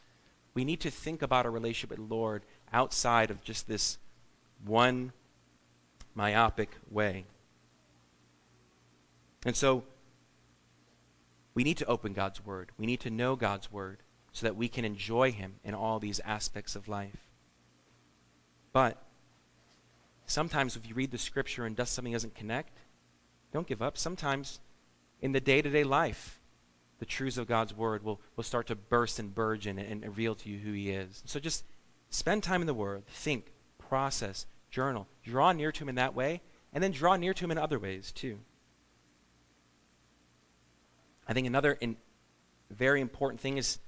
[0.54, 3.98] We need to think about our relationship with the Lord outside of just this
[4.66, 5.14] one
[6.14, 7.26] myopic way.
[9.46, 9.84] And so,
[11.54, 12.72] we need to open God's Word.
[12.78, 13.98] We need to know God's Word
[14.38, 17.26] so that we can enjoy Him in all these aspects of life.
[18.72, 19.02] But
[20.28, 22.78] sometimes if you read the Scripture and does something doesn't connect,
[23.52, 23.98] don't give up.
[23.98, 24.60] Sometimes
[25.24, 26.40] in the day to day life,
[27.00, 30.36] the truths of God's Word will, will start to burst and burgeon and, and reveal
[30.36, 31.24] to you who He is.
[31.26, 31.64] So just
[32.12, 36.42] spend time in the Word, think, process, journal, draw near to Him in that way,
[36.72, 38.38] and then draw near to Him in other ways too.
[41.28, 41.98] I think another in,
[42.70, 43.80] very important thing is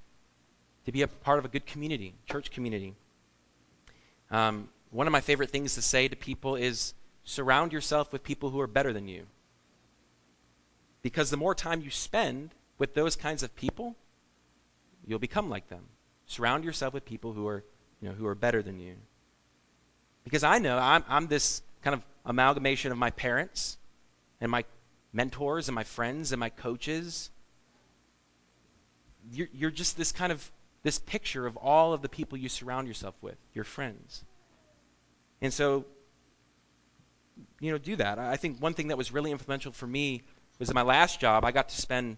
[0.90, 2.96] to be a part of a good community, church community.
[4.32, 8.50] Um, one of my favorite things to say to people is surround yourself with people
[8.50, 9.28] who are better than you.
[11.04, 13.98] Because the more time you spend with those kinds of people,
[15.06, 15.84] you'll become like them.
[16.26, 17.64] Surround yourself with people who are,
[18.02, 18.96] you know, who are better than you.
[20.24, 23.78] Because I know I'm, I'm this kind of amalgamation of my parents
[24.42, 24.66] and my
[25.14, 27.30] mentors and my friends and my coaches.
[29.32, 30.52] You're, you're just this kind of
[30.84, 34.24] this picture of all of the people you surround yourself with, your friends.
[35.42, 35.86] And so,
[37.60, 38.20] you know, do that.
[38.20, 40.24] I think one thing that was really influential for me
[40.58, 42.18] was in my last job, I got to spend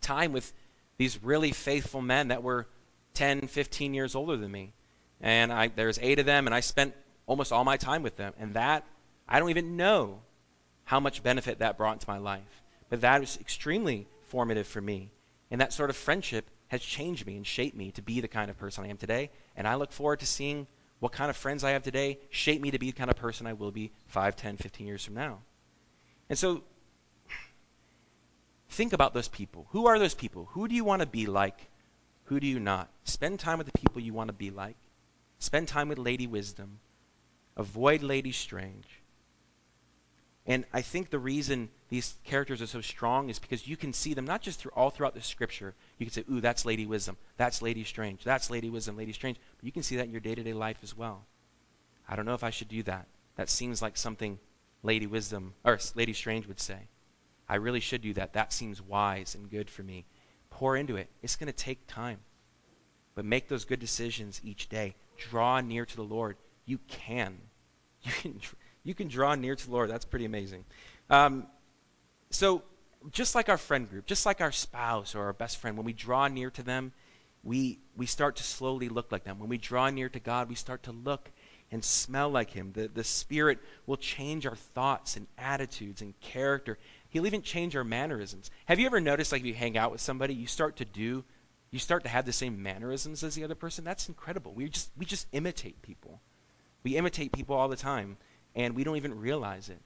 [0.00, 0.52] time with
[0.98, 2.66] these really faithful men that were
[3.14, 4.72] 10, 15 years older than me.
[5.20, 6.94] And I, there's eight of them, and I spent
[7.26, 8.32] almost all my time with them.
[8.38, 8.84] And that,
[9.28, 10.20] I don't even know
[10.84, 12.62] how much benefit that brought into my life.
[12.88, 15.10] But that was extremely formative for me.
[15.50, 18.50] And that sort of friendship has changed me and shaped me to be the kind
[18.50, 19.30] of person I am today.
[19.56, 20.66] And I look forward to seeing
[20.98, 23.46] what kind of friends I have today shape me to be the kind of person
[23.46, 25.40] I will be 5, 10, 15 years from now.
[26.28, 26.64] And so
[28.68, 29.66] think about those people.
[29.70, 30.48] Who are those people?
[30.52, 31.70] Who do you want to be like?
[32.24, 32.90] Who do you not?
[33.04, 34.76] Spend time with the people you want to be like.
[35.38, 36.80] Spend time with Lady Wisdom.
[37.56, 39.02] Avoid Lady Strange.
[40.46, 44.14] And I think the reason these characters are so strong is because you can see
[44.14, 45.74] them not just through all throughout the scripture.
[45.98, 47.16] You can say, ooh, that's Lady Wisdom.
[47.36, 48.22] That's Lady Strange.
[48.22, 49.38] That's Lady Wisdom, Lady Strange.
[49.56, 51.24] But you can see that in your day to day life as well.
[52.08, 53.06] I don't know if I should do that.
[53.36, 54.38] That seems like something
[54.82, 56.88] Lady Wisdom, or Lady Strange would say.
[57.48, 58.32] I really should do that.
[58.32, 60.06] That seems wise and good for me.
[60.50, 61.08] Pour into it.
[61.22, 62.20] It's going to take time.
[63.14, 64.94] But make those good decisions each day.
[65.16, 66.36] Draw near to the Lord.
[66.64, 67.38] You can.
[68.02, 68.40] You can
[68.86, 69.90] you can draw near to the Lord.
[69.90, 70.64] That's pretty amazing.
[71.10, 71.48] Um,
[72.30, 72.62] so,
[73.10, 75.92] just like our friend group, just like our spouse or our best friend, when we
[75.92, 76.92] draw near to them,
[77.42, 79.38] we, we start to slowly look like them.
[79.38, 81.30] When we draw near to God, we start to look
[81.70, 82.72] and smell like Him.
[82.74, 86.78] The, the Spirit will change our thoughts and attitudes and character.
[87.08, 88.52] He'll even change our mannerisms.
[88.66, 91.24] Have you ever noticed, like, if you hang out with somebody, you start to do,
[91.72, 93.84] you start to have the same mannerisms as the other person?
[93.84, 94.52] That's incredible.
[94.52, 96.20] We just, we just imitate people.
[96.84, 98.16] We imitate people all the time
[98.56, 99.78] and we don't even realize it.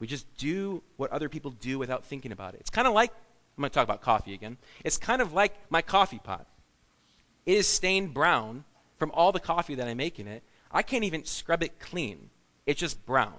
[0.00, 2.60] We just do what other people do without thinking about it.
[2.60, 3.10] It's kind of like,
[3.56, 4.58] I'm going to talk about coffee again.
[4.84, 6.46] It's kind of like my coffee pot.
[7.46, 8.64] It is stained brown
[8.98, 10.42] from all the coffee that I make in it.
[10.72, 12.30] I can't even scrub it clean.
[12.66, 13.38] It's just brown.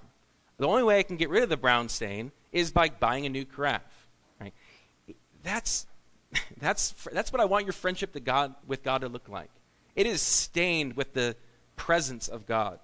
[0.58, 3.28] The only way I can get rid of the brown stain is by buying a
[3.28, 3.82] new carafe.
[4.40, 4.54] Right?
[5.42, 5.86] That's,
[6.60, 9.50] that's, that's what I want your friendship to God, with God to look like.
[9.94, 11.36] It is stained with the
[11.76, 12.78] presence of God.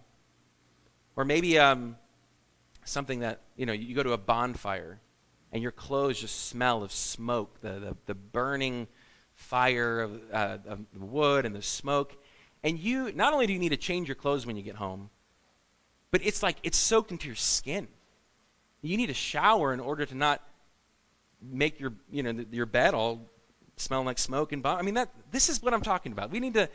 [1.19, 1.97] Or maybe um,
[2.85, 5.01] something that, you know, you go to a bonfire
[5.51, 8.87] and your clothes just smell of smoke, the, the, the burning
[9.35, 12.17] fire of, uh, of the wood and the smoke.
[12.63, 15.11] And you, not only do you need to change your clothes when you get home,
[16.13, 17.89] but it's like it's soaked into your skin.
[18.81, 20.41] You need a shower in order to not
[21.43, 23.29] make your, you know, your bed all
[23.77, 24.79] smelling like smoke and bomb.
[24.79, 26.31] I mean, that this is what I'm talking about.
[26.31, 26.69] We need to,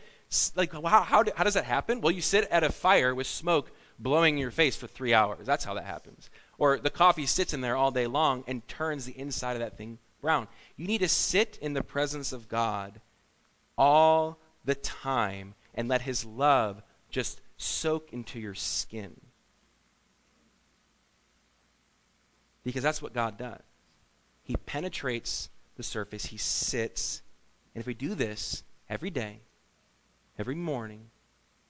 [0.54, 2.02] like, how, how, do, how does that happen?
[2.02, 5.46] Well, you sit at a fire with smoke blowing in your face for three hours.
[5.46, 6.30] That's how that happens.
[6.58, 9.78] Or the coffee sits in there all day long and turns the inside of that
[9.78, 10.48] thing brown.
[10.78, 13.02] You need to sit in the presence of God
[13.78, 19.20] all the time and let His love just soak into your skin.
[22.64, 23.62] Because that's what God does.
[24.42, 27.22] He penetrates the surface, He sits.
[27.76, 29.42] And if we do this every day,
[30.40, 31.10] every morning,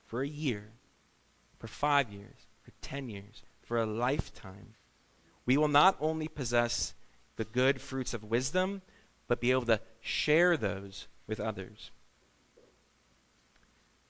[0.06, 0.73] for a year,
[1.64, 4.74] for five years, for ten years, for a lifetime,
[5.46, 6.92] we will not only possess
[7.36, 8.82] the good fruits of wisdom,
[9.28, 11.90] but be able to share those with others.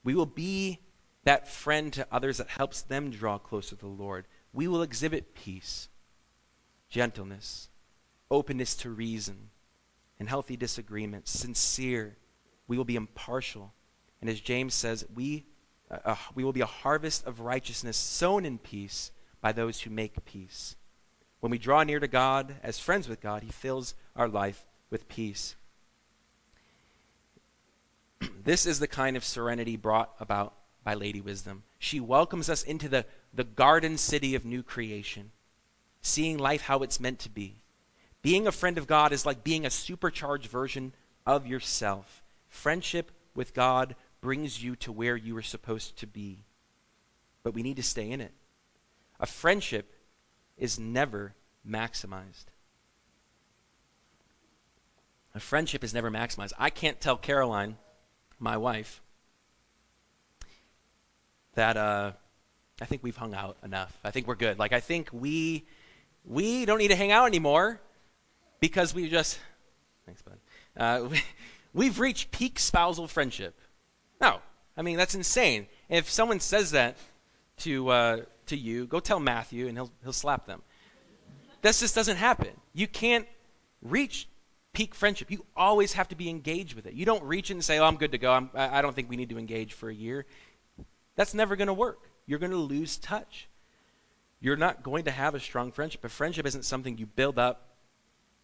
[0.03, 0.81] We will be
[1.23, 4.25] that friend to others that helps them draw closer to the Lord.
[4.51, 5.87] We will exhibit peace,
[6.89, 7.69] gentleness,
[8.29, 9.51] openness to reason,
[10.19, 12.17] and healthy disagreement, sincere.
[12.67, 13.73] We will be impartial.
[14.19, 15.45] And as James says, we,
[15.89, 19.11] uh, uh, we will be a harvest of righteousness sown in peace
[19.41, 20.75] by those who make peace.
[21.39, 25.07] When we draw near to God as friends with God, He fills our life with
[25.07, 25.55] peace.
[28.43, 31.63] this is the kind of serenity brought about by Lady Wisdom.
[31.77, 35.31] She welcomes us into the, the garden city of new creation,
[36.01, 37.57] seeing life how it's meant to be.
[38.21, 40.93] Being a friend of God is like being a supercharged version
[41.27, 42.23] of yourself.
[42.49, 46.45] Friendship with God brings you to where you are supposed to be.
[47.43, 48.33] But we need to stay in it.
[49.19, 49.93] A friendship
[50.57, 51.35] is never
[51.67, 52.45] maximized.
[55.33, 56.53] A friendship is never maximized.
[56.57, 57.77] I can't tell Caroline,
[58.39, 59.01] my wife,
[61.55, 62.13] that uh,
[62.81, 63.97] I think we've hung out enough.
[64.03, 64.59] I think we're good.
[64.59, 65.65] Like I think we
[66.23, 67.81] we don't need to hang out anymore
[68.59, 69.39] because we just
[70.05, 70.37] thanks, bud.
[70.77, 71.09] Uh,
[71.73, 73.59] we, have reached peak spousal friendship.
[74.21, 74.39] No,
[74.77, 75.67] I mean that's insane.
[75.89, 76.97] If someone says that
[77.59, 80.61] to uh, to you, go tell Matthew, and he'll he'll slap them.
[81.61, 82.49] This just doesn't happen.
[82.73, 83.27] You can't
[83.81, 84.27] reach
[84.73, 85.31] peak friendship.
[85.31, 86.93] You always have to be engaged with it.
[86.93, 88.31] You don't reach it and say, "Oh, I'm good to go.
[88.31, 90.25] I'm, I don't think we need to engage for a year."
[91.15, 92.09] That's never going to work.
[92.25, 93.47] You're going to lose touch.
[94.41, 96.03] You're not going to have a strong friendship.
[96.03, 97.69] A friendship isn't something you build up,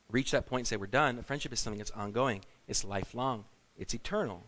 [0.09, 1.19] reach that point, and say, we're done.
[1.19, 3.45] A friendship is something that's ongoing, it's lifelong,
[3.77, 4.43] it's eternal.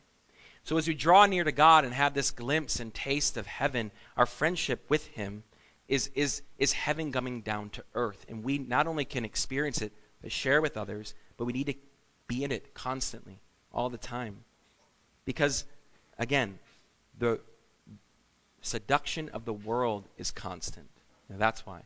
[0.63, 3.91] So as we draw near to God and have this glimpse and taste of heaven,
[4.15, 5.43] our friendship with Him
[5.87, 8.25] is, is, is heaven coming down to earth.
[8.29, 9.91] And we not only can experience it,
[10.21, 11.75] but share with others, but we need to
[12.27, 13.39] be in it constantly,
[13.73, 14.45] all the time.
[15.25, 15.65] Because,
[16.17, 16.59] again,
[17.19, 17.41] the,
[18.63, 20.89] seduction of the world is constant.
[21.29, 21.81] Now that's why.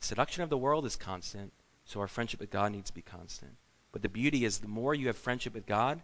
[0.00, 1.52] Seduction of the world is constant,
[1.84, 3.52] so our friendship with God needs to be constant.
[3.92, 6.02] But the beauty is the more you have friendship with God,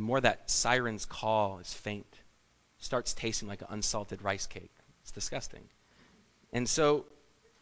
[0.00, 2.20] the more that siren's call is faint.
[2.78, 4.72] Starts tasting like an unsalted rice cake.
[5.02, 5.64] It's disgusting.
[6.54, 7.04] And so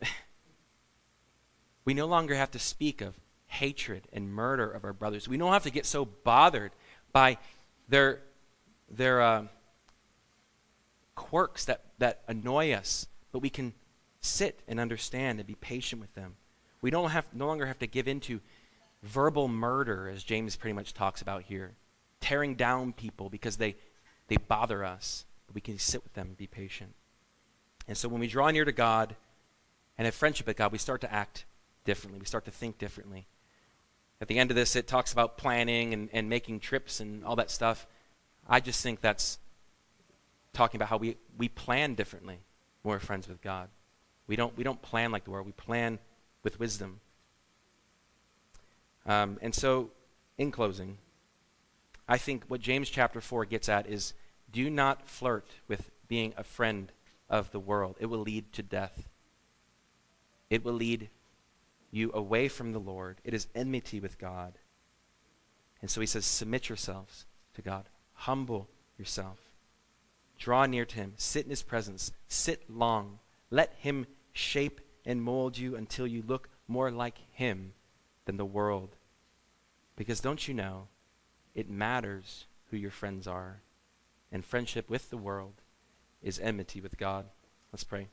[1.85, 3.19] we no longer have to speak of
[3.49, 5.27] hatred and murder of our brothers.
[5.27, 6.71] We don't have to get so bothered
[7.13, 7.39] by
[7.89, 8.21] their
[8.89, 9.47] their uh,
[11.17, 13.75] quirks that, that annoy us, but we can
[14.21, 16.37] sit and understand and be patient with them.
[16.83, 18.41] We don't have, no longer have to give into
[19.03, 21.75] verbal murder, as James pretty much talks about here,
[22.21, 23.77] tearing down people because they,
[24.29, 25.25] they bother us.
[25.55, 26.95] We can sit with them and be patient.
[27.87, 29.17] And so when we draw near to God
[29.97, 31.47] and have friendship with God, we start to act
[31.85, 32.21] differently.
[32.21, 33.27] We start to think differently.
[34.21, 37.37] At the end of this, it talks about planning and, and making trips and all
[37.37, 37.87] that stuff.
[38.49, 39.39] I just think that's
[40.53, 42.39] talking about how we, we plan differently
[42.83, 43.69] when we're friends with God.
[44.27, 45.99] We don't, we don't plan like the world, we plan
[46.43, 47.01] with wisdom.
[49.07, 49.91] Um, and so,
[50.37, 50.99] in closing,
[52.09, 54.15] I think what James chapter 4 gets at is
[54.51, 56.91] do not flirt with being a friend
[57.29, 57.97] of the world.
[58.01, 59.09] It will lead to death.
[60.49, 61.11] It will lead
[61.91, 63.19] you away from the Lord.
[63.25, 64.55] It is enmity with God.
[65.83, 67.85] And so he says, submit yourselves to God,
[68.15, 69.39] humble yourself.
[70.39, 71.15] Draw near to him.
[71.17, 72.13] Sit in his presence.
[72.29, 73.19] Sit long.
[73.51, 77.73] Let him shape and mold you until you look more like him
[78.25, 78.91] than the world.
[79.97, 80.87] Because don't you know,
[81.59, 83.63] it matters who your friends are.
[84.31, 85.55] And friendship with the world
[86.23, 87.27] is enmity with God.
[87.73, 88.07] Let's pray.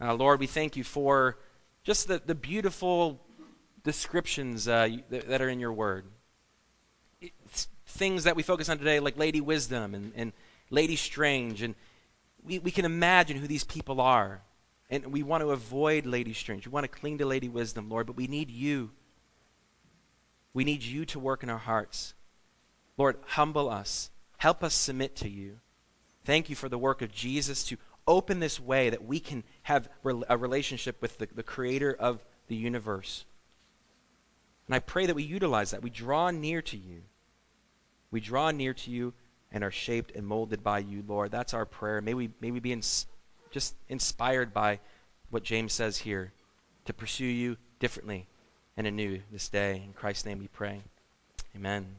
[0.00, 1.36] Uh, Lord, we thank you for
[1.84, 3.20] just the, the beautiful
[3.84, 6.06] descriptions uh, that, that, are in your word.
[7.20, 10.32] It's things that we focus on today, like Lady Wisdom and, and
[10.70, 11.74] Lady Strange, and
[12.42, 14.40] we, we can imagine who these people are.
[14.88, 16.66] And we want to avoid Lady Strange.
[16.66, 18.92] We want to cling to Lady Wisdom, Lord, but we need you.
[20.56, 22.14] We need you to work in our hearts.
[22.96, 24.10] Lord, humble us.
[24.38, 25.58] Help us submit to you.
[26.24, 27.76] Thank you for the work of Jesus to
[28.06, 32.56] open this way that we can have a relationship with the, the creator of the
[32.56, 33.26] universe.
[34.66, 35.82] And I pray that we utilize that.
[35.82, 37.02] We draw near to you.
[38.10, 39.12] We draw near to you
[39.52, 41.32] and are shaped and molded by you, Lord.
[41.32, 42.00] That's our prayer.
[42.00, 42.74] May we, may we be
[43.50, 44.80] just inspired by
[45.28, 46.32] what James says here
[46.86, 48.26] to pursue you differently
[48.76, 49.82] and anew this day.
[49.84, 50.82] In Christ's name we pray.
[51.54, 51.96] Amen.